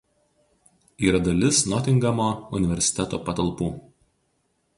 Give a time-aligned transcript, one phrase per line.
[1.09, 3.71] Yra dalis Notingamo universiteto patalpų.